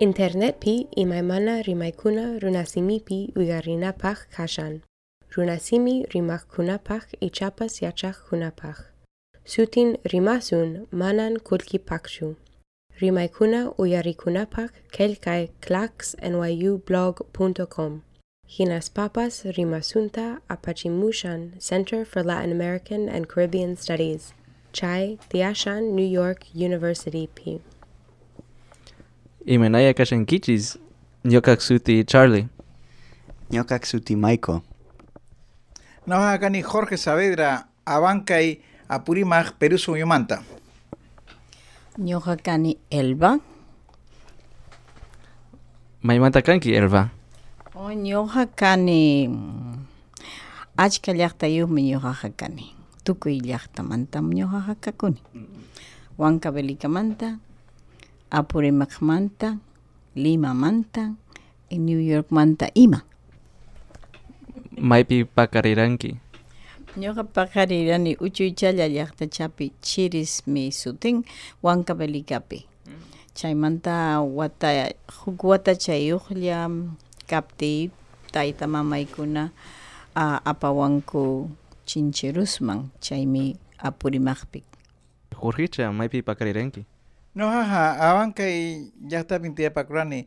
[0.00, 4.80] Internet pi imaymana rimaykuna runasimipi uygarinapaq kashan.
[5.36, 8.76] Runasimi rimakkunapaq ichapas yachaqkunapaq.
[9.44, 12.36] Sutin rimasun manan kulkipaqchu.
[13.00, 18.02] Rimaykuna uyarikunapaq kelkay clacksnyublog.com.
[18.48, 24.34] Hinas papas rimasunta apachimushan Center for Latin American and Caribbean Studies.
[24.72, 27.60] Chai Tiashan New York University P.
[29.46, 30.78] Imenaya kashankichis,
[31.24, 32.48] Nyokaksuti Charlie.
[33.50, 34.62] Nyokaksuti Maiko.
[36.06, 38.58] Noja kani Jorge Saavedra, Abancay,
[38.88, 40.40] Apurimaj, Perú Suyumanta.
[41.98, 43.38] Ñuqa kani Elba.
[46.02, 47.10] Maymanta kanki Elva.
[47.74, 49.76] O ñuqa kani mm,
[50.78, 52.72] achka llaqtayuqmi ñuqaqa kani.
[53.04, 54.92] Tukuy llaqtamantam ñuqaqa
[58.34, 58.70] kakuni.
[58.70, 59.58] Huancavelikamanta, Apurimaqmanta,
[60.14, 61.14] Limamanta,
[61.70, 63.04] y New Yorkmanta ima.
[64.76, 66.16] Maypi pakariranki.
[66.96, 71.24] Ñuqa paqarirani uchuychalla llaqtachapi chirismi sutin
[71.62, 72.66] Huancavelicapi.
[73.34, 76.70] Chaymanta wata huk wata chayuqlla
[77.26, 77.90] kapti
[78.32, 79.50] tayta mamaykuna
[80.14, 81.50] a apawanku
[81.86, 84.62] chinchirusman chaymi apurimaqpi.
[85.34, 86.86] Jorgecha, maypi pakariranki.
[87.34, 90.26] Noja Abancay, ya está pintia Pacurani,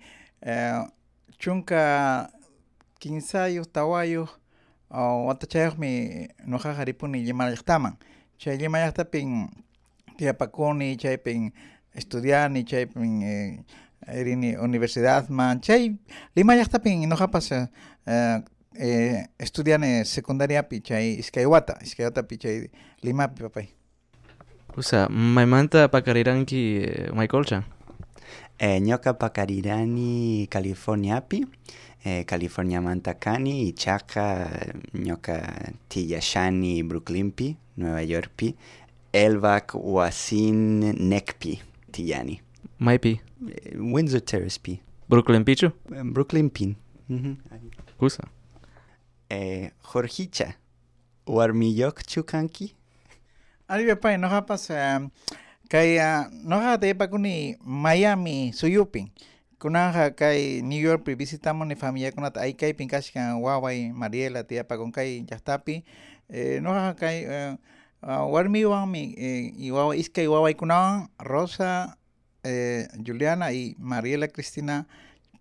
[1.40, 2.30] Chunka,
[3.00, 4.28] Quinsayo, Tawayo,
[4.90, 7.98] o Watachaymi, Noja Haripuni, Yemayachtaman.
[8.38, 9.50] Chay Yemayachapin,
[10.18, 11.54] Tia Pacuni, Chaypin,
[11.94, 13.64] Estudiani, Chaypin, eh,
[14.08, 15.98] Erini Universidad Man, Chay,
[16.36, 17.72] Lima ya está pin, no pasa,
[18.06, 18.44] eh,
[18.76, 22.72] eh, estudian secundaria pi, Chay, Iskaiwata, Iskaiwata pi, Chay,
[23.02, 23.77] Lima pi, papay.
[24.78, 27.64] Usa, maymanta pakariranki eh, Michaelcha.
[28.60, 31.46] Eh, Nyoka pakarirani Californiapi.
[32.06, 34.50] Eh, California Mantakani, Ichaka,
[34.94, 38.56] Nyoka Tiyashani, Brooklynpi, Nueva Yorkpi.
[39.14, 41.60] Elvac, Wasin, Nekpi,
[41.92, 42.40] Tiyani.
[42.80, 43.20] Maypi.
[43.50, 44.80] Eh, Windsor Terrace-pi.
[45.10, 45.72] Brooklyn Pichu.
[45.96, 46.76] Eh, Brooklyn Pin.
[48.00, 48.24] Usa.
[49.30, 50.54] Eh, Jorgicha.
[51.28, 52.74] Warmiyok Chukanki.
[53.68, 55.04] Ari papay, no pasa,
[55.68, 59.12] kaya, no te Pacuni, Miami, Suyupin.
[59.60, 64.62] Kunaja kay New York pri visitamos ni familia kunat ay kay pinkashkan waway Mariela tia
[64.62, 65.82] pakon kay yastapi
[66.30, 67.58] eh, no kay eh,
[68.06, 71.98] uh, warmi wami eh, y waway iskay waway kunawan Rosa
[72.46, 74.86] eh, Juliana y Mariela Cristina.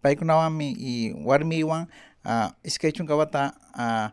[0.01, 1.87] Pay kunawami y warmi wan
[2.25, 4.09] uh, iskay chunkawata uh,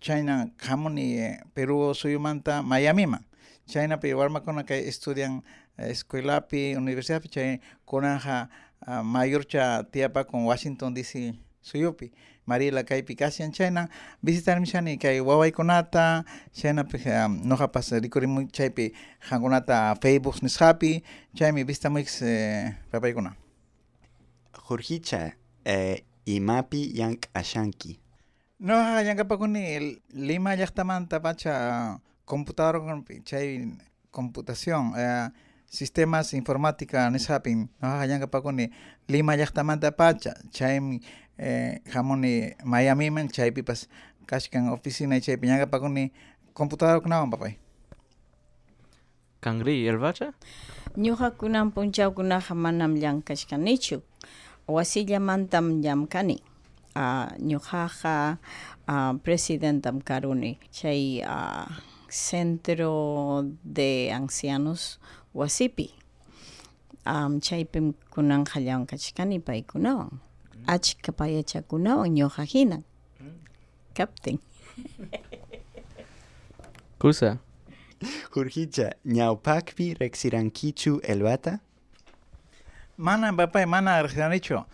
[0.00, 3.06] China kamuni eh, Perú suyumanta Miami
[3.66, 5.42] China pi warma kuna kay estudian
[5.78, 8.48] eh, escuela pi universidad chay kunaja
[8.86, 12.10] uh, mayor cha tiapa con Washington DC suyupi.
[12.46, 13.88] Mariela kay pikasian China.
[14.22, 18.92] Visitar mi chani kay waway kunata China pi um, no hapas rikurimu chay pi
[19.30, 21.02] hangunata Facebook nishapi
[21.36, 23.36] chay mi vista mix eh, papay kuna
[24.68, 25.32] Jorgicha.
[25.64, 27.99] Eh, Imapi Yank Ashanki.
[28.60, 31.96] No, yang kapakuni lima yaktamanta pacha
[32.28, 33.64] computador con chay
[34.12, 35.32] computación eh,
[35.64, 38.68] sistemas informática nisapin no yang kapakuni
[39.08, 40.76] lima yaktamanta pacha chay
[41.40, 43.88] eh, hamoni Miami man chay pipas
[44.28, 46.12] kashkan oficina chay yang kapakuni
[46.52, 47.56] computador kunawan papay
[49.40, 50.36] Kangri, Elvacha.
[51.00, 54.04] Ñuqa kunan punchawkunaqa manam llankashkanichu.
[54.68, 56.49] Wasillamantam llamkani.
[56.96, 58.38] Uh, ñuqaqa
[58.88, 61.22] uh, presidentam karuni chay
[62.08, 64.98] centro de ancianos
[65.34, 65.94] wasipi.
[67.06, 70.18] Um, chaypim kunanja llankashkani paykunawan.
[70.66, 72.82] Achka payachakunawan ñuqa hinan.
[73.94, 74.38] Captain.
[76.98, 77.38] Kusa.
[78.34, 78.92] Jorgicha.
[79.06, 81.60] Ñaupakpi Rexirankichu Elvata.
[83.00, 84.66] mana papay mana rejanicho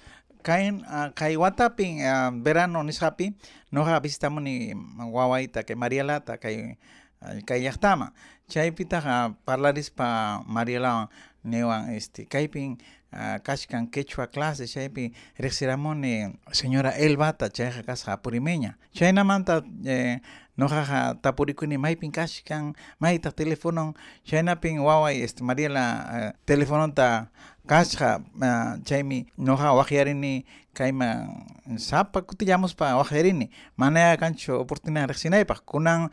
[0.46, 3.34] kain uh, kay watapin uh, verano nisapi
[3.74, 4.70] noja visitamos ni
[5.10, 6.78] wawaita kay Mariela ta kay
[7.18, 8.14] uh, kay yaktama
[8.46, 11.10] chaypita uh, parlaris pa Mariela
[11.42, 12.78] newan este kaypin
[13.10, 18.78] uh, kashkan quechua clase chaypi rexiramos ni señora Elbata chayja kasa purimeña.
[18.92, 20.20] Chaynamanta eh,
[20.56, 23.94] nojaja tapurikuni maypin kashkan mayta teléfono
[24.24, 27.28] chaynapin waway este Mariela uh, teléfono ta
[27.66, 30.44] kasha uh, chaymi noja wajiarini
[30.74, 31.28] kayma
[31.76, 36.10] sapa kutillamos pa wajiarini manaya kancho oportunidad rexinaypaq kunan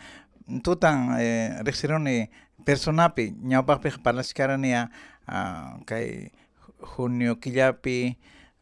[0.64, 2.30] tutan eh, rexironi
[2.66, 6.32] personapi ñawpaqpi parlashkarani uh, kay
[6.84, 8.18] junio killapi,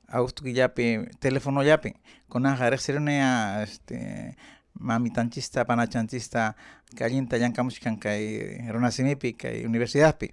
[0.07, 1.93] agosto killapi, teléfono yapi.
[2.29, 4.35] Kunaqa riqsirunaya este
[4.79, 6.55] mamitanchista, panachanchista,
[6.97, 10.31] kallinta llankamushkan kay runasimipi, kay universidadpi.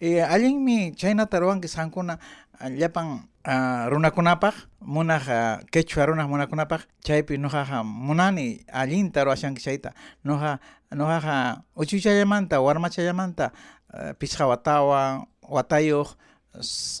[0.00, 2.18] E, allinmi chaynata ruwanki sankuna
[2.60, 9.92] llapan uh, runakunapaq munaq uh, quechua runaq munakunapaq chaypi nuqaqa munani allinta ruwashanki chayta
[10.24, 10.58] nuqa
[10.94, 13.52] nuqaqa uchuchallamanta warmachallamanta
[13.92, 16.14] uh, pisqa watawan watayuq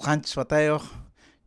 [0.04, 0.82] qanchis watayuq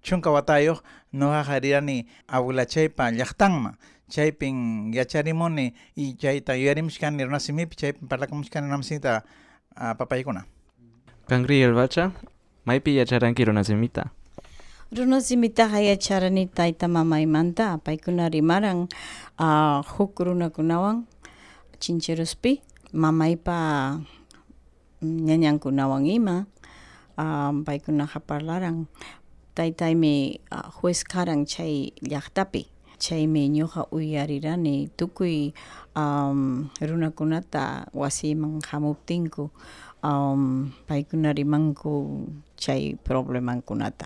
[0.01, 0.79] chunka watayuq
[1.13, 3.75] nuqaqa rirani abuelachaypa llaqtanman
[4.09, 9.23] chaypin yacharimuni y chayta yuyarimushkani runasimipi chaypin parlakamushkani runasimita
[9.77, 10.43] uh, papaykuna
[11.27, 12.11] Kangri Elbacha,
[12.65, 14.07] maypi yacharanki runasimita.
[14.95, 18.87] Runasimitaqa yacharani tayta mamaymanta paykuna rimaran
[19.37, 21.03] uh, huk runakunawan
[21.83, 22.61] chinchiruspi
[22.93, 23.99] mamaypa
[25.03, 26.47] ñañankunawan ima
[27.19, 28.87] uh, paykunaqa parlaran
[29.55, 35.53] taytaymi uh, juez karan chay llaqtapi chaymi ñuqa uyarirani tukuy
[35.95, 39.49] um, runakunata wasiman hamuptinku
[40.03, 42.25] um, paykuna rimanku
[42.57, 44.05] chay problemankunata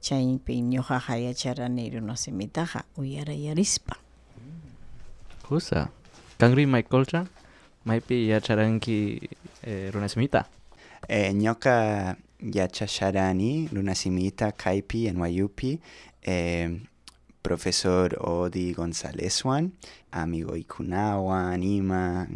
[0.00, 3.96] chaypi ñuqaqa yacharani runasimitaqa uyarayarispa
[5.48, 5.88] Kusa.
[6.38, 7.24] Kangri Michaelcha,
[7.88, 9.28] maypi yacharanki
[9.64, 10.44] eh, runasimita.
[11.08, 15.80] Eh, ñoka yachasharani runasimita kaypi NYUpi
[16.22, 16.68] eh,
[17.42, 19.72] profesor Odi González Juan,
[20.10, 22.26] amigo ikunawan ima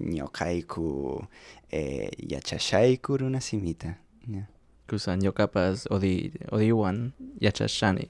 [0.00, 1.24] ñokayku
[1.70, 3.94] eh, yachashayku runasimita.
[4.28, 4.46] Yeah.
[4.88, 8.08] Kusa ñokapas odi odiwan yachashani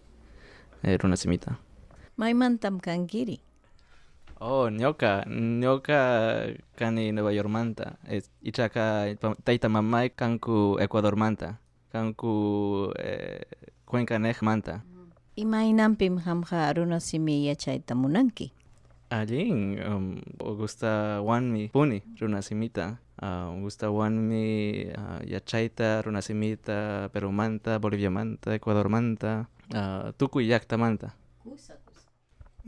[0.83, 1.57] eh, runasimita.
[2.17, 3.41] maymantam kankiri
[4.41, 6.47] Oh, ñoka, ñoka
[6.77, 7.99] kani Nueva York manta.
[8.07, 9.11] Es, ichaka
[9.43, 11.59] taita mamay kanku Ecuador manta.
[11.91, 13.43] Kanku eh,
[13.85, 14.85] Cuenca nej manta.
[15.39, 18.51] Imaynampim hamqa runasimi yachayta munanki
[19.11, 23.01] Allin, um, gusta wanmi puni runasimita.
[23.17, 30.77] Uh, gusta wanmi uh, yachaita runasimita Perú manta, Bolivia manta, Ecuador manta, uh, tukuy llaqta
[30.77, 31.17] manta.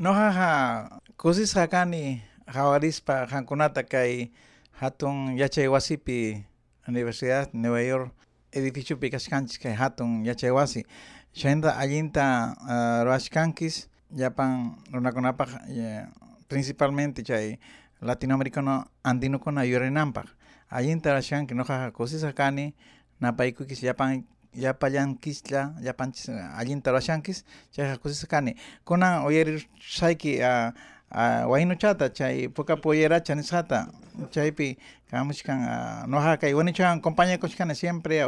[0.01, 0.89] Nojaja
[1.21, 4.33] kusisqa kani jawarispa qankunata kay
[4.81, 6.41] hatun yachay wasipi
[6.89, 8.13] Universidad Nueva York
[8.53, 10.89] edificiopi kashkanchis kay hatun yachay wasi
[11.33, 16.07] chaynta allinta uh, ruwashkankis llapan runakunapaq eh,
[16.49, 17.59] principalmente chay
[18.03, 20.27] latinoamericano andinukuna yuyarinanpaq
[20.71, 22.75] allinta rurashkanki nojaja kusisqa kani
[23.21, 24.25] napaykukis llapan
[24.55, 30.75] llapallankislla llapanchis uh, allinta rurashankis chayqa kusisqa kani kunan uyaririshayki uh,
[31.15, 33.87] uh, waynuchata chay pukapi uyaracha nisqata
[34.31, 34.79] chaypi
[35.11, 38.19] kamushkan uh, noja kay wanichawan compañerokushkani siempre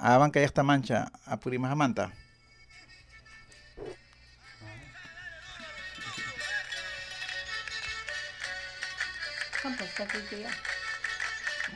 [0.00, 2.10] uyarishkani awanka llaqtamancha apurimaqmanta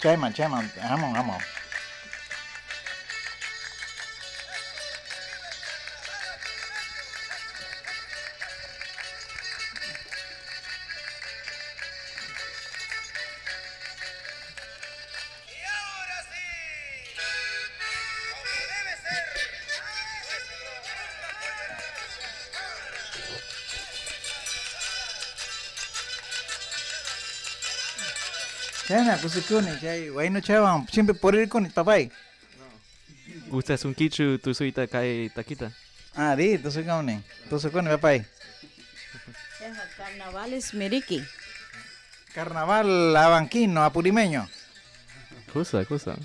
[0.01, 1.41] chayman chayman hamon hamon
[28.89, 32.08] chayna kusikuni chay waynuchawan siempre purirkuni papay
[33.51, 35.70] Gusta sunkichu tusuita kai takita.
[36.17, 37.20] ah ri tusukuni
[37.51, 38.22] tusukuni papay
[39.98, 41.22] carnavales miriki
[42.34, 44.46] carnaval abanquino apurimeño
[45.53, 46.17] Kusa, kusa.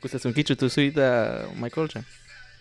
[0.00, 2.04] Gusta sunkichu tusuita Michaelcha.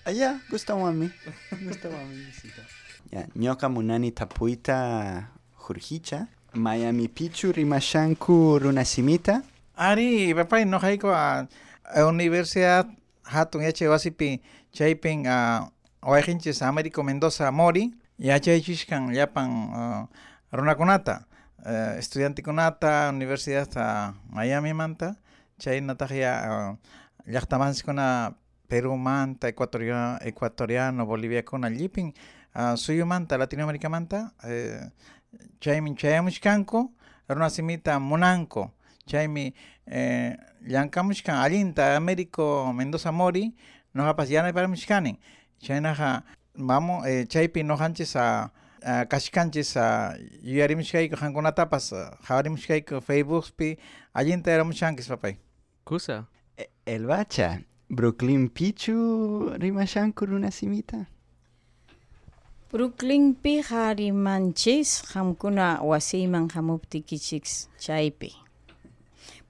[0.05, 1.11] Allá, gusta wami.
[1.67, 2.65] gusta wami visita.
[3.11, 5.29] Ya, ñoka munani tapuita
[5.67, 6.25] Jurjicha.
[6.53, 9.43] Miami Pichu rimashanku runasimita.
[9.75, 11.47] Ari, papay, no hay a,
[12.07, 12.87] Universidad
[13.23, 14.41] Hatun yache wasipi
[14.71, 15.69] chaypin a
[16.01, 20.07] oajinchis Américo Mendoza Mori yache chishkan yapan
[20.51, 21.25] runakunata
[21.97, 25.15] estudiante kunata Universidad a Miami manta
[25.57, 26.77] chay natahya uh,
[27.27, 28.35] llaqtamansikuna
[28.67, 32.13] Perú manta ecuatoriano, ecuatoriano Bolivia kuna llipin
[32.55, 34.33] uh, suyu manta Latinoamérica manta
[35.33, 36.91] uh, chaymin chayamushkanku
[37.29, 38.71] runasimita munanko
[39.05, 39.53] chaymi
[39.87, 40.37] eh,
[40.67, 43.53] llankamushkan allinta Américo Mendoza Mori
[43.93, 45.17] nojapas yanaparamushkani
[45.59, 46.23] chaynaqa
[46.55, 48.49] vamos eh, chaypi nojanchis a,
[48.81, 51.93] a kashkanchis a yuyarimushkayku qankunatapas
[52.27, 53.77] qhawarimushkayku Facebookpi
[54.13, 55.35] allinta yaramushankis papay
[55.85, 56.25] Kusa.
[56.57, 57.59] E- El bacha,
[57.89, 61.05] Brooklyn Pichu rimashanku runasimita.
[62.73, 67.45] Brooklyn pi harimanchis hamkuna wasiman hamuptikichik
[67.77, 68.33] chaypi.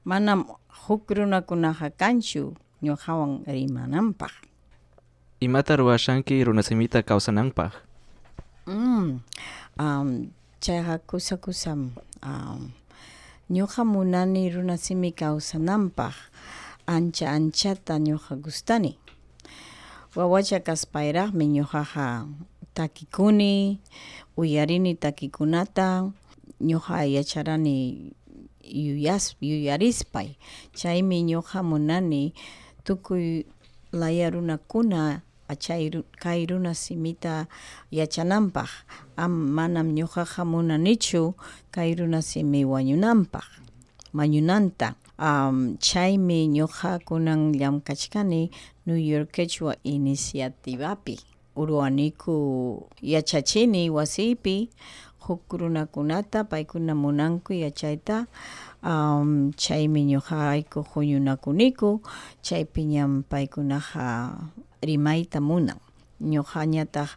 [0.03, 2.51] Manam huk runakunaqa kanchu
[2.83, 4.33] ñuqawan rimananpaq.
[5.39, 7.71] Imata ruwashanki runasimita kawsananpaq.
[8.67, 9.23] Mm.
[9.79, 10.09] Um,
[10.59, 11.95] chayqa kusa kusam
[12.27, 12.75] um,
[13.47, 16.15] ñuqa munani runasimi kawsananpaq
[16.91, 18.99] ancha anchata ñuqa gustani.
[20.11, 22.27] Wawacha kaspayraqmi ñuqaqa
[22.73, 23.79] takikuni,
[24.37, 26.11] uyarini takikunata,
[26.61, 28.11] ñuqa yacharani
[28.63, 30.29] yuyas, yuyarispay.
[30.73, 32.33] Chaymi ñuqa munani
[32.83, 33.45] tukuy
[33.91, 37.47] laya runakuna achay ru- kay runa simita
[37.91, 38.69] yachananpaq
[39.17, 41.35] am manam ñuqaqa munanichu
[41.71, 43.43] kay runa simi wañunanpaq
[44.13, 48.49] mañunanta um, chaymi ñuqa kunan llamkachkani
[48.85, 51.19] New York Quechua Iniciativapi
[51.55, 52.35] uruwaniku
[53.01, 54.69] yachachini wasipi
[55.19, 58.25] huk runakunata paykuna munanku yachayta
[58.83, 62.01] um, chaymi ñuqayku huñunakuniku
[62.41, 64.35] chaypi ñam paykunaqa
[64.81, 65.79] rimayta munan
[66.23, 67.09] ñuqañataq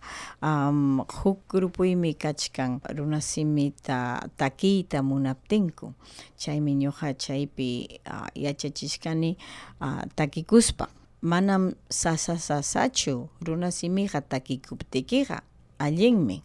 [0.43, 3.99] um, huk grupuymi kachkan runasimita
[4.38, 5.87] takiyta munaptinku
[6.38, 9.37] chaymi ñuqa chaypi uh, yachachishkani
[9.81, 10.87] uh, takikuspa
[11.23, 15.42] manam sasa sasachu runasimiqa takikuptikiqa
[15.78, 16.42] allinmi.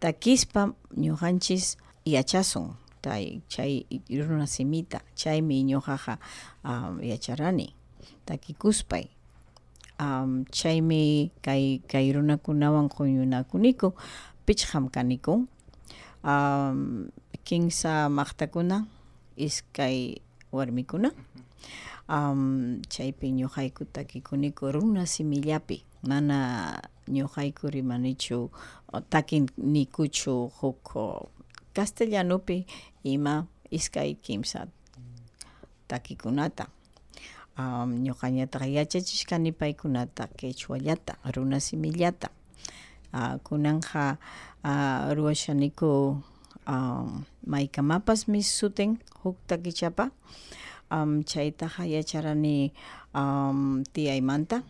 [0.00, 6.18] Takispa ñuqanchis yachasun tay chay runasimita chaymi ñuqaqa
[6.64, 7.74] um, yacharani
[8.26, 9.08] takikuspay
[10.00, 13.92] um, chaymi kay, kay runakunawan quyunakuniku
[14.46, 15.48] pichqam kanikun.
[16.24, 17.08] Um,
[17.44, 18.84] kinsa maqtakuna
[19.36, 20.20] iskay
[20.52, 21.10] warmikuna
[22.10, 25.84] um, chaypi ñuqayku takikuniku runa simillapi.
[26.02, 28.50] Mana ñuqayku rimanichu
[29.10, 30.90] takinikuchu huk
[31.74, 32.66] castellanupi
[33.04, 34.66] ima iskay kimsa
[35.88, 36.66] takikunata.
[37.58, 42.28] Um, ñuqañataqa yachachishkani paykunata quechuallata runa simillata.
[43.12, 44.18] Uh, kunanja
[44.64, 46.22] uh, ruwashaniku
[46.66, 50.10] um, maykamapas suten huk takichapa
[50.90, 52.72] um, chaytaqa yacharani
[53.14, 54.62] um, tiyaymanta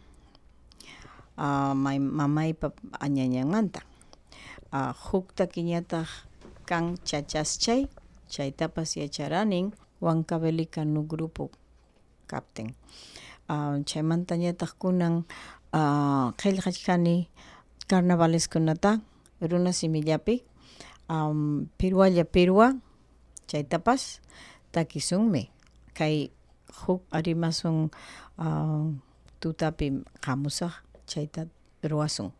[1.37, 3.81] uh, mamaypa añañanmanta
[4.73, 6.09] uh, huk takiñataq
[6.69, 7.89] kan chachaschay
[8.29, 11.51] chaytapas yacharanin Huancavelica grupo
[12.27, 12.73] kapten
[13.53, 15.27] uh, chaymantañataq kunan
[15.77, 17.29] uh, qillqachkani
[17.91, 19.01] carnavaleskunata
[19.41, 20.45] runa simillapi.
[21.11, 22.79] Um, pirualla pirua
[23.51, 24.23] chaytapas
[24.71, 25.51] takisunmi
[26.01, 26.17] kay
[26.81, 27.77] huk arimasun
[28.45, 28.85] uh,
[29.41, 29.87] tutapi
[30.25, 30.73] qamusaq
[31.11, 31.43] chayta
[31.91, 32.31] ruwasun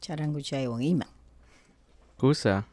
[0.00, 1.06] charangu chaywan ima
[2.16, 2.64] Kusa.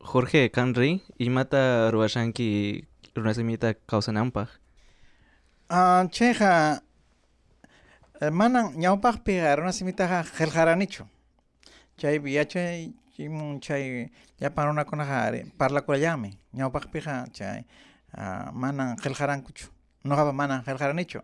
[0.00, 2.48] Jorge Kanri, imata ruwashanki
[3.14, 4.48] runasimita kawsananpaq.
[5.68, 6.80] Ah, chayqa
[8.20, 11.04] eh, manan ñawpaqpiqa runasimitaqa qillqaranichu
[12.00, 14.08] chaypi yachay chimun chay
[14.40, 17.58] llapan runakunaqa ari parlakullami ñawpaqpiqa chay
[18.14, 19.68] ah, manan qillqarankuchu
[20.04, 21.20] nuqapas manan qillqaranichu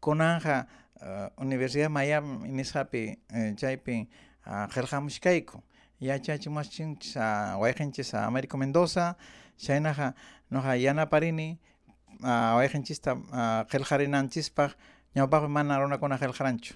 [0.00, 0.66] kunanqa
[1.02, 4.08] uh, Universidad Miami nisqapi eh, chaypi
[4.46, 5.60] uh, qillqamushkayku
[6.00, 9.16] yachachimuschinchis a wayqinchis a Américo Mendoza.
[9.58, 10.14] Chaynaqa
[10.50, 11.58] nuqa yanaparini
[12.22, 14.76] uh, wayqinchista uh, qillqarinanchispaq
[15.16, 16.74] ñawpaqpi mana runakuna qillqaranchu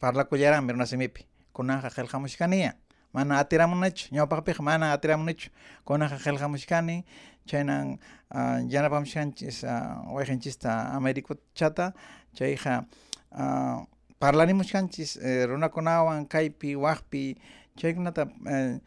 [0.00, 2.74] parlakullaranmi runasimipi kunanqa qillqamushkaniya
[3.12, 5.50] mana atiramunachu ñawpaqpiqa mana atiramunichu
[5.84, 7.04] kunanqa qillqamushkani
[7.46, 7.98] chaynan
[8.34, 11.94] uh, yanapamushkanchis uh, wayqinchista Américo chata
[12.34, 12.84] chayqa
[13.32, 13.84] uh,
[14.18, 17.36] parlanimushkanchis eh, runakunawan kaypi waqpi
[17.76, 18.80] chaykunata eh,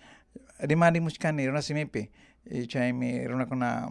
[0.60, 2.10] rimarimushkani runasimipi.
[2.68, 3.90] Chaymi runakuna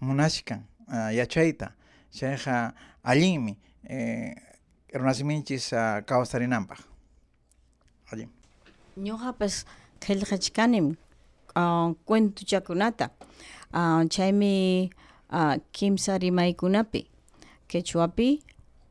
[0.00, 1.72] munashkan uh, yachayta.
[2.10, 3.56] Chayqa allinmi
[3.88, 4.34] eh,
[4.92, 6.02] runasiminchis uh,
[8.96, 9.64] ñuqapas
[10.02, 10.86] qillqachkanim
[11.56, 13.10] uh, cuentuchakunata
[13.74, 14.90] uh, chaymi
[15.32, 17.00] uh, kimsa rimaykunapi
[17.70, 18.28] quechuapi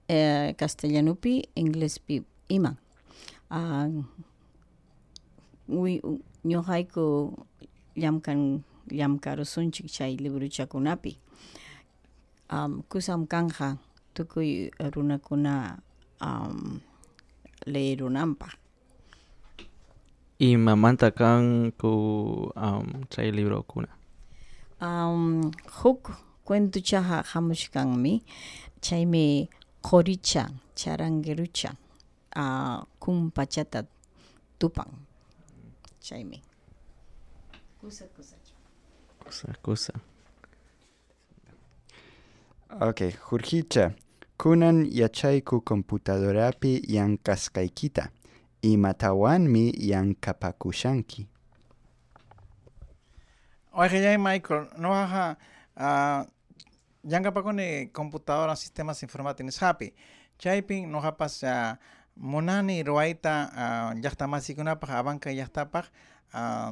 [0.10, 2.76] uh, castellanupi inglespi iman.
[3.50, 4.04] Uh,
[6.46, 7.06] ñuqayku
[7.96, 11.18] llamkan llamkarusunchik chay libruchakunapi.
[12.50, 13.78] Um, kusam kanja
[14.14, 15.82] tukuy runakuna
[16.22, 16.80] um,
[17.66, 18.65] leerunanpaq
[20.40, 23.88] Imamanta kan ku um, chay libro kuna.
[24.82, 25.52] um,
[25.82, 26.12] huk
[26.46, 28.24] cuentuchaja hamushkanmi
[28.82, 29.50] chaymi
[29.82, 31.74] qoricha charanguerucha
[32.36, 33.84] uh, kumpachata
[34.60, 34.88] tupan
[36.02, 36.42] chaymi
[37.82, 38.36] kusa kusa
[39.26, 39.94] Cosa, cosa.
[42.80, 43.92] Ok, Jorgicha,
[44.38, 48.10] kunan yachayku computadorapi yankaskaykita,
[48.74, 51.28] imatawanmi yankapakushanki.
[53.74, 55.36] Oye, ya Michael, no haja
[55.78, 56.26] uh,
[57.04, 59.94] yanga pa kone computadora sistemas informáticos happy.
[60.40, 61.76] Chaypin no hapas uh,
[62.18, 65.84] monani ruaita uh, yahta masikuna pa abanka yahta pa
[66.34, 66.72] uh,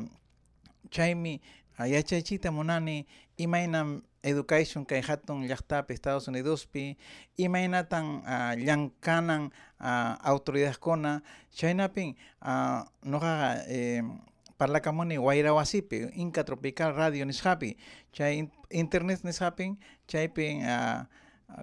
[0.90, 1.42] chaymi
[1.80, 3.06] uh, yachaychita monani
[3.38, 6.98] imaynam education kay hatun llaqtapi Estados Unidos pi
[7.38, 14.01] imaynatan uh, llankanan uh, autoridades kona chaynapin uh, noqa eh,
[14.58, 17.75] parlakamuni wayrawasipi Inca Tropical Radio nisqapi
[18.15, 19.75] chay in- internet nisqapin
[20.08, 21.03] chaypin uh,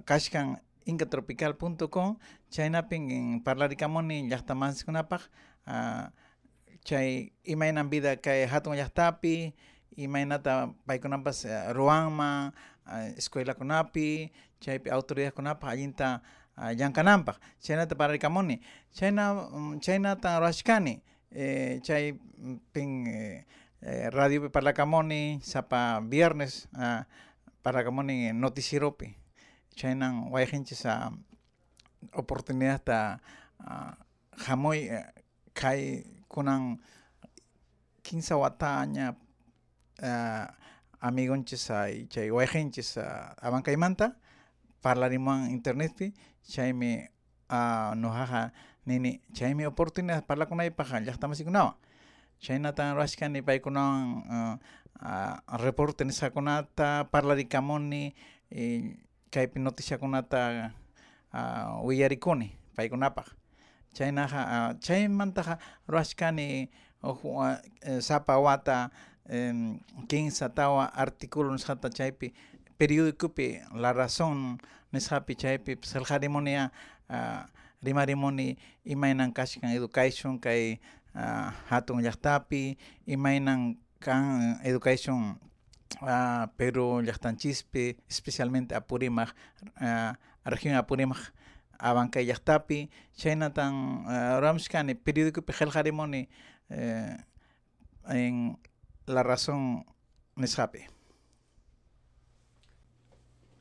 [0.05, 2.17] kashkan incatropical.com
[2.51, 5.23] chaynapin parlarikamuni llaqtamansikunapaq
[5.67, 6.07] uh,
[6.85, 8.77] chay imaynan vida kay hatun
[10.01, 12.53] llaqtapi imaynata paykunapas uh, ruanman
[12.87, 16.21] uh, escuelakunapi chaypi autoridades kunapaq allinta
[16.57, 16.73] uh,
[17.61, 18.61] chaynata parlarikamuni
[18.93, 19.49] chayna
[19.81, 21.03] chaynata ruashkani
[21.33, 22.15] eh, chay
[22.73, 23.45] pin eh,
[23.83, 27.05] eh, radiopi parlakamuni sapa viernes uh,
[27.63, 29.17] parlakamuni noticieropi
[29.77, 31.11] chaynan wayqinchis uh,
[32.13, 33.21] oportunidad ta
[35.55, 36.81] kay kunan
[38.03, 39.15] 15 wataña
[40.03, 40.47] uh,
[41.01, 44.17] amigonchis ay chay wayqinchis uh, abankaymanta
[44.83, 47.09] parlariman internetpi chaymi
[47.51, 48.53] uh, nojaja
[48.87, 51.75] nini chaymi oportunidad parlakunaypaq llaqtamasiikunawan
[52.41, 54.55] chaynata ruwashkani paykunawan uh,
[55.05, 58.15] uh, reporte nisqakunata parlarikamuni
[58.51, 58.97] y
[59.31, 60.73] kaypi noticiakunata
[61.33, 63.29] uh, willarikuni paykunapaq.
[63.93, 66.71] Chaynaja uh, chaymantaja ruwashkani
[67.03, 68.91] uj, uh, eh, sapa wata
[69.29, 72.33] em, 15 tawa artículo nisqata chaypi
[72.79, 74.59] periódicopi La Razón
[74.93, 76.73] nisqapi chaypi salqarimunia
[77.09, 77.45] uh,
[77.83, 80.81] rimarimuni imaynan kashkan education kay
[81.69, 85.37] hatun llaqtapi imaynan kan education
[86.03, 89.35] uh, Perú llaqtanchispi especialmente Apurímac
[89.81, 91.33] uh, región Apurímac
[91.79, 96.29] abankay llaqtapi chaynatan uh, ruwamishkani periódicopi qillqarimuni
[96.71, 97.17] eh,
[98.09, 98.59] en
[99.11, 99.85] La Razón
[100.37, 100.87] nisqapi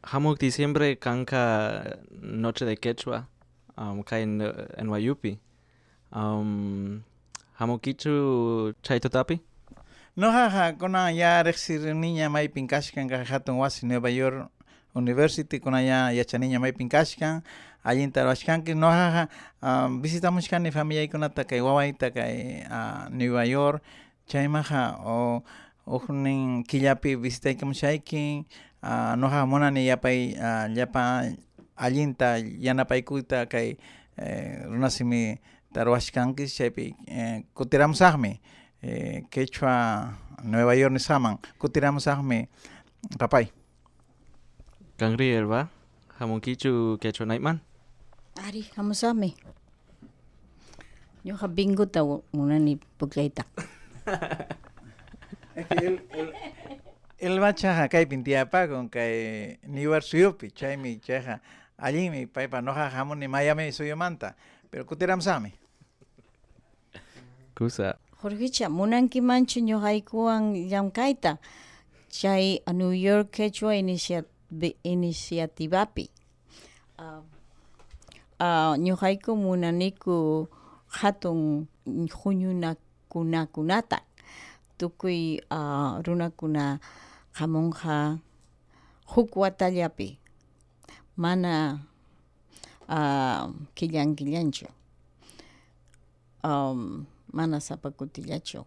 [0.03, 3.27] Hamuk diciembre kanka Noche de Quechua,
[3.75, 4.41] um, en,
[4.77, 5.39] en Wayupi.
[6.11, 7.03] Um,
[7.59, 9.41] hamukichu chaytotapi?
[10.15, 14.49] No jaja, kuna ya rexir niña may pinkashkan ka hatun wasi Nueva York
[14.95, 17.43] University kuna ya yacha niña may pinkashkan
[17.83, 19.29] allin tarawashkanki no jaja
[19.61, 23.83] um, visitamos kani familia ikunata kay wawaita kay uh, Nueva York
[24.29, 25.43] chaymaja o
[25.89, 28.45] ujnin killapi visitaykamushaykin
[28.83, 31.03] uh, no jaja monani yapay uh, llapa
[31.79, 33.79] allinta yanapaykuta kay
[34.19, 35.39] eh, runasimi
[35.73, 38.39] tarawashkanki chaypi eh, kutiramusaqmi
[38.83, 40.11] eh, Quechua
[40.43, 42.47] Nueva York nisaman kutiramusaqmi
[43.17, 43.47] papay
[44.99, 45.69] Kangri erba?
[46.19, 47.63] Hamukichu Quechua naitman?
[48.47, 49.35] ari hamusami
[51.25, 52.03] ñuqa binguta
[52.35, 53.43] munani pukllayta
[57.19, 61.39] el bachaja kay pintiapakun kay New York suyupi chaymi chayja
[61.77, 64.35] allimi paypa noja jamuni Miami suyumanta
[64.71, 65.53] pero kutiramusaqmi
[67.59, 67.99] Kusa.
[68.23, 71.31] Jorgecha, munankimanchu ñuqaykuwan llankayta
[72.09, 74.23] chay a New York Quechua inicia,
[74.83, 76.09] iniciativapi.
[76.99, 77.19] Uh,
[78.39, 80.47] uh, ñuqayku munaniku
[80.87, 81.67] hatun
[83.09, 84.01] huñunakunakunata
[84.77, 86.79] tukuy uh, runakuna
[87.31, 88.17] hamunqa
[89.05, 90.19] huk watallapi
[91.17, 91.79] mana
[92.87, 94.67] uh, killan killanchu.
[96.43, 98.65] Um, mana sapa kutillachu.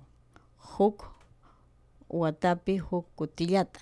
[0.59, 1.05] Huk
[2.11, 3.81] watapi huk kutillata.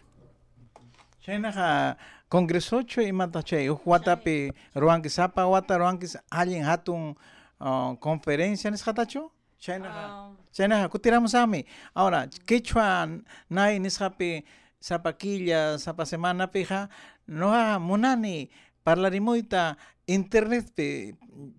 [1.21, 1.97] Chaynaja
[2.29, 7.15] congresocho imata chay uj watapi ruwanki sapa wata ruwanki allin hatun
[7.61, 11.61] uh, conferencia nisqatachu chaynaja chaynaja kutiramusaqmi
[11.95, 13.09] ahora quechua
[13.51, 14.45] nay nisqapi
[14.81, 16.89] sapa quilla sapa semanapiqa
[17.29, 18.51] noqa munani
[18.85, 19.77] parlarimuyta
[20.09, 21.15] internetpi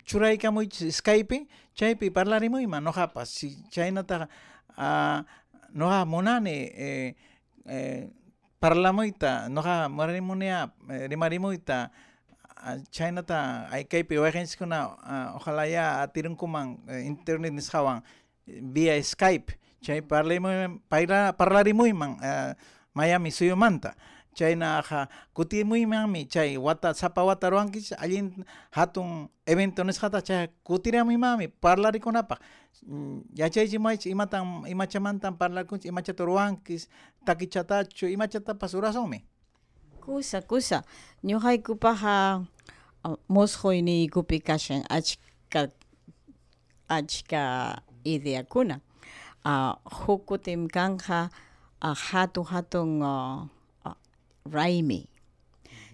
[0.06, 4.28] churaykamuychis skype chaypi parlarimuyman noqapas si chaynataqa
[4.78, 5.22] uh,
[5.74, 7.16] noqa munani eh,
[7.66, 8.10] eh,
[8.60, 10.72] parlamuita noqa morarimunia
[11.08, 11.92] rimarimuita
[12.92, 14.78] chaynata aykaypi waqinchikuna
[15.38, 18.02] ojalá ya atirunkuman internet nisqawan
[18.46, 19.58] vía Skype.
[19.82, 22.18] Chay parlarimuy parla parlarrimuyman
[22.94, 23.96] Miami suyumanta
[24.36, 32.40] chaynaqa kutimuymanmi chay wata sapa wata ruwankichik allin hatun evento nisqata chay kutiramuymami parlarikunapaq
[33.36, 36.88] yachaychimaychik imatan imachamantan parlakunchik imachata ruwankish
[37.26, 39.26] takichatachu imachatapas rurasunmi
[40.02, 40.78] Kusa, kusa.
[41.28, 42.16] Ñuqaykupaqa
[43.06, 45.62] uh, musqhuyniykupi kashan achka
[46.90, 47.44] achka
[48.14, 48.76] ideakuna.
[49.46, 51.30] Uh, huk kutim kanja
[51.86, 53.46] uh, hatun hatun uh,
[53.86, 53.98] uh,
[54.56, 55.06] raymi.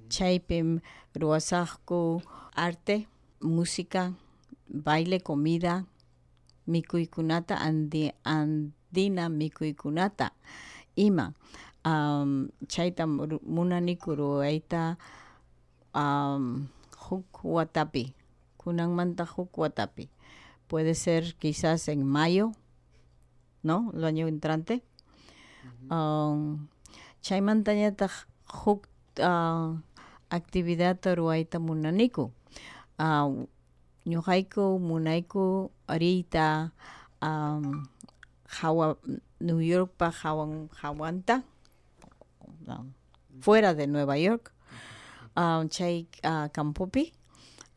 [0.10, 0.80] Chaypim
[1.20, 2.22] ruwasaqku
[2.56, 3.08] arte,
[3.42, 4.14] música,
[4.70, 5.84] baile, comida,
[6.68, 10.32] mikuykunata andi, andina mikuykunata
[10.96, 11.34] ima
[11.88, 14.98] um, chayta munaniku ruwayta
[15.96, 16.68] um,
[17.08, 18.12] huk watapi.
[18.60, 20.10] Kunanmanta huk watapi.
[20.68, 22.52] Puede ser quizás en mayo
[23.64, 24.84] no el año entrante.
[27.22, 28.12] Chaymantañataq
[28.64, 28.88] huk
[29.24, 29.80] uh,
[30.30, 32.32] actividad ruwayta munaniku.
[33.00, 33.48] Uh,
[34.08, 36.72] ñuqayku munayku ariyta
[37.22, 37.88] um,
[38.48, 38.98] hawa
[39.40, 41.44] New York pa hawan hawanta
[42.68, 42.94] um,
[43.40, 44.52] fuera de Nueva York
[45.36, 46.48] um, chay uh,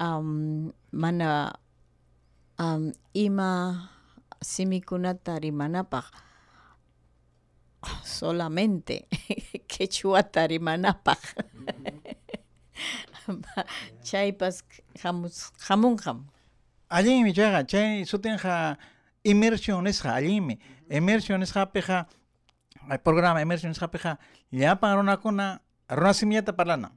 [0.00, 1.52] um, mana
[2.58, 3.90] um, ima
[4.42, 6.04] simikunata rimanapaq
[8.04, 9.06] solamente
[9.68, 11.20] quechuata rimanapaq
[14.02, 14.62] chaypas
[15.02, 16.24] hamus hamunham
[16.90, 18.76] allinmi chayqa chay sutinqa
[19.24, 20.58] immersion nisqa allinmi
[20.90, 21.40] immersion
[22.88, 24.18] nisqapiqa programa immersion nisqapiqa
[24.52, 26.92] llapan runakuna runasimillata parlana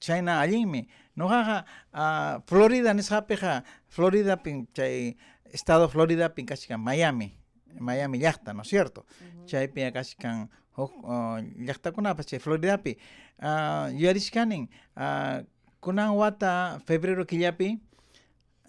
[0.00, 5.16] chayna allinmi nuqaqa uh, Florida nisqapiqa Floridapin chay
[5.52, 7.34] estado Floridapin kashkan Miami.
[7.78, 9.04] Miami llaqta ¿no es cierto?
[9.46, 12.96] Chaypi kashkan huk uh, llaqtakunapas chay Floridapi
[13.42, 15.42] uh, yuyarishkanin uh,
[15.80, 17.78] kunan wata febrero killapi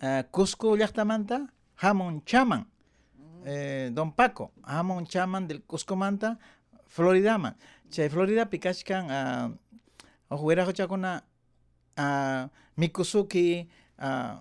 [0.02, 1.48] uh, Cusco llaqtamanta
[1.82, 2.66] hamun chaman
[3.46, 6.38] eh, Don Paco hamun chaman del Cusco manta
[6.88, 7.56] Floridaman
[7.90, 9.50] chay Floridapi kashkan uh,
[10.30, 11.22] huk wiraquchakuna
[11.98, 12.46] uh,
[12.78, 14.38] mikusuki uh,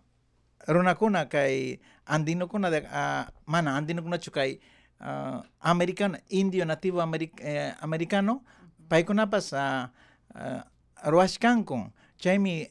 [0.68, 4.61] runakuna kay andinokuna de uh, mana andinokunachu kay
[5.00, 7.00] uh, americano indio nativo
[7.40, 8.42] eh, americano
[8.88, 9.88] paykunapas uh,
[10.34, 10.61] uh,
[11.04, 12.68] ruwashkankun chaymi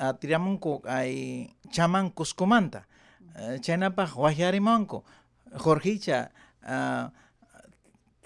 [0.00, 0.82] uh, tiramunku
[1.70, 2.84] chaman Cuscomanta
[3.36, 5.04] uh, chaynapaq wahyarimanku
[5.56, 6.30] Jorgicha
[6.62, 7.10] uh,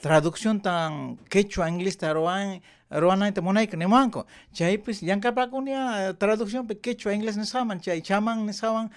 [0.01, 7.37] traducción tan quechua inglés ta ruan ruanayta munayka nimanku chaypis llankapakunia traducción pe quechua inglés
[7.37, 8.91] nisqaman chay chaman nisqawan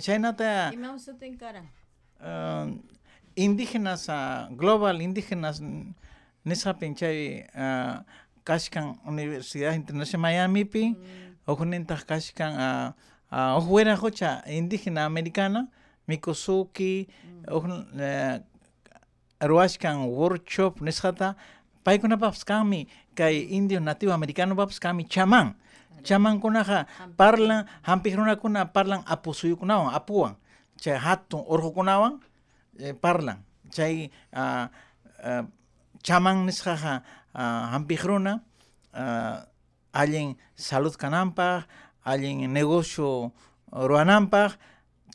[0.00, 1.66] chaynata imawsatin karan
[2.20, 2.68] uh,
[3.34, 5.60] indígenas uh, global indígenas
[6.44, 8.04] nisqapin chay uh,
[8.44, 11.48] kashkan Universidad Internacional Miamipi mm.
[11.48, 12.88] ujunintaq kashkan uh,
[13.32, 15.68] uh, uj wiraqucha indígena americana
[16.08, 17.54] mikusuki mm.
[17.54, 18.38] uj uh,
[19.42, 21.34] ruwashkan workshop nisqata
[21.84, 25.54] paykunapapas kanmi kay indio nativo americano papas kanmi chaman
[26.02, 26.86] chamankunaqa
[27.16, 30.34] parlan hampiq runakuna parlan apu suyukunawan apuwan.
[30.82, 32.18] Chay hatun urqukunawan
[32.78, 33.38] eh, parlan.
[33.70, 34.66] Chay uh,
[35.22, 35.42] uh,
[36.02, 37.02] chaman nisqaqa
[37.34, 38.42] uh, hampiq runa
[38.92, 39.46] uh,
[39.94, 41.64] allin salud kananpaq
[42.04, 43.30] allin negocio
[43.70, 44.58] ruwananpaq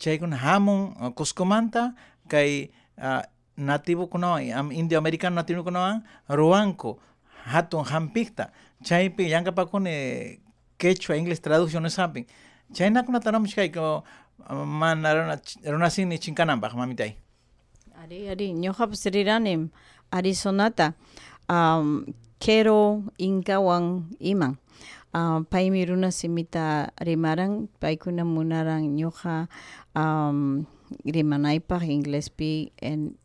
[0.00, 1.92] chaykuna hamun uh, Cuscomanta
[2.28, 3.22] kay uh,
[3.56, 6.98] nativo kunawan indio americano nativo kunawan ruwanku
[7.44, 8.50] hatun hampikta
[8.82, 10.38] chaypi llankapakuni
[10.78, 12.24] quechua inglés traducción nisqapin
[12.72, 14.02] chaynakunata ramushkayku
[14.80, 15.36] mana runa
[15.72, 17.12] runasini chinkananpaq mamitay
[18.02, 19.70] ari ari ñuqapas riranim
[20.10, 20.94] Arizonata
[21.48, 22.06] um,
[22.38, 24.58] Quero Incawan iman.
[25.10, 29.48] Uh, paymi runa simita rimaran paykuna munaran ñuqa
[29.96, 30.68] um,
[31.02, 33.18] rimanaypaq ingléspi en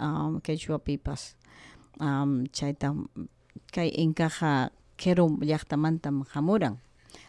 [0.00, 1.36] um, quechua pipas.
[2.00, 2.94] Um, chayta
[3.72, 6.80] kay inkaqa Quero llaqtamantam hamuran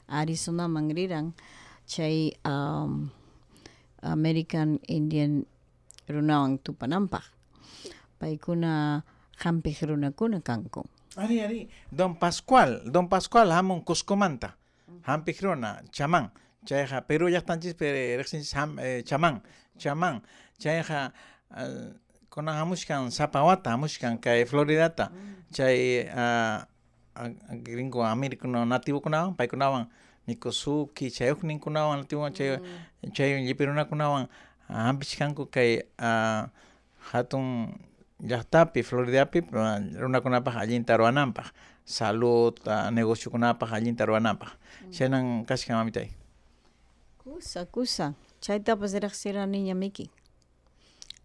[0.08, 1.36] Arizonaman riran
[1.86, 3.12] chay um,
[4.00, 5.44] American Indian
[6.08, 7.28] runawan tupananpaq
[8.20, 9.04] paykuna
[9.44, 10.88] hampiq runakuna kanku
[11.18, 11.70] ari ari.
[11.92, 14.56] Don Pascual don Pascual hamun Cuscomanta.
[15.04, 16.30] Hampiq runa chaman
[16.66, 19.42] chayqa Perú llaqtanchispi riqsinchis ham eh, chaman
[19.78, 20.22] chaman
[20.60, 21.12] chayqa
[21.52, 21.92] uh,
[22.30, 25.12] kuna hamushkan sapawata hamushkan kay Floridata.
[25.52, 26.64] Chay uh,
[27.64, 29.88] gringo americano nativo kunawan paykunawan
[30.28, 32.60] mikusuki chay ukninkunawan nativo chay
[33.14, 34.28] chay llipirunakunawan
[34.68, 36.46] hampishkanku kay uh,
[37.12, 37.74] hatun
[38.22, 39.42] llaqtapi Floridapi
[40.02, 41.54] runakunapaq allinta ruwananpaq
[41.86, 44.52] salud uh, negociokunapaq allinta ruwananpaq
[44.92, 46.10] chaynan kashkan mamitay
[47.28, 48.16] Kusa, kusa.
[48.40, 50.08] Chaytapas riqsiraniña miki.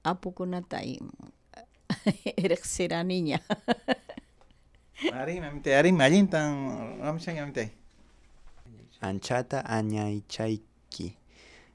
[0.03, 0.83] Apukunata
[2.51, 3.39] riqsiraniña.
[5.15, 7.71] ari mamitay ari allintan ruwamishan mamitay
[9.03, 11.17] Anchata añaychayki.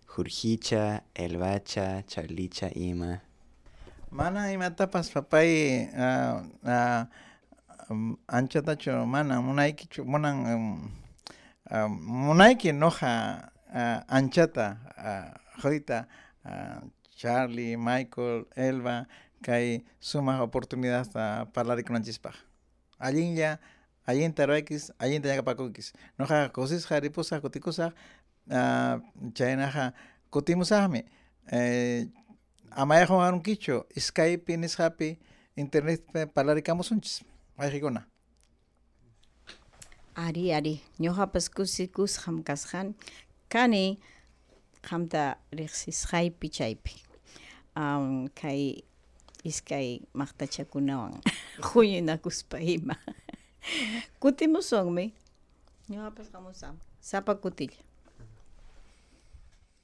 [0.07, 3.21] Jurjicha, Elbacha, Charlicha, Ima.
[4.11, 7.03] Mana imatapas papay uh, uh,
[7.89, 10.91] um, anchatachu mana munaykichu munan um,
[11.71, 15.35] uh, munayki noja uh, anchata uh,
[16.45, 16.79] uh,
[17.17, 19.07] Charlie, Michael, Elba
[19.43, 21.07] kay sumaq oportunidad
[21.53, 22.35] parlarikunanchispaq
[22.99, 23.59] allinlla
[24.07, 27.91] allinta ruwaykis allinta ñakapakukis noqa kusisqa ripusaq kutikusaq
[28.51, 28.95] uh,
[29.37, 29.93] chaynaqa
[30.33, 31.01] kutimusaqmi
[31.51, 32.07] eh,
[32.71, 35.19] amayajun arunkichu Skype nisqapi
[35.57, 37.23] internetpi parlaricamusunchis
[37.59, 38.01] wayqikuna
[40.17, 40.81] Ari, ari.
[40.99, 42.95] Ñuqapas kusikusqam kasqan.
[43.53, 43.99] Kani
[44.81, 46.93] qamta riqsisqaypi chaypi.
[47.77, 48.81] Um, kay
[49.45, 51.21] iskay maqtachakunawan
[51.61, 52.95] huyinakuspa ima.
[54.21, 55.13] Kutimusunmi.
[55.89, 56.75] Ñuqapas qamusam.
[56.99, 57.77] Sapa kutilla.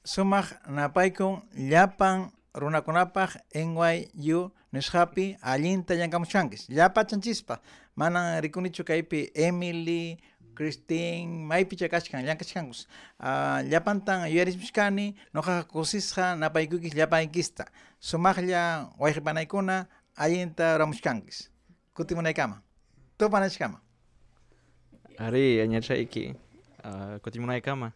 [0.04, 7.60] sumaq napaykun llapan runakunapaq NYU nisqapi allinta llankamushankis llapachanchispa.
[7.96, 10.18] Manan rikunichu kaypi Emily
[10.54, 12.86] Christine maypicha kashkan llankachkankus
[13.20, 17.64] uh, llapantan yuyarismushkani noqaqa kusisqa napaykukis llapaykista.
[18.00, 19.86] Sumaqlla wayqipanaykuna
[20.16, 21.50] allinta ruramushkankis
[21.94, 22.62] kutimunaykama
[23.18, 23.80] tupanachkama
[25.18, 26.34] Ari añachayki
[26.84, 27.92] uh, kutimunaykama.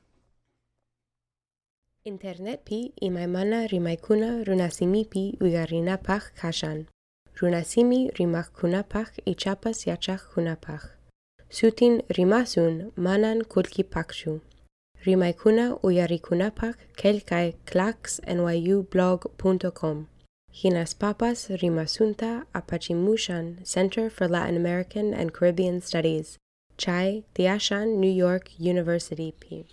[2.09, 6.79] Internet pi imaymana rimaykuna runasimipi uyarinapaq kashan.
[7.39, 10.83] Runasimi rimakkunapaq ichapas yachaqkunapaq.
[11.57, 14.33] Sutin rimasun manan kulkipaqchu.
[15.07, 19.97] Rimaykuna uyarikunapaq kelkay clacksnyublog.com.
[20.61, 26.29] Hinas papas rimasunta apachimushan Center for Latin American and Caribbean Studies.
[26.79, 29.67] Chai Tiashan New York University P.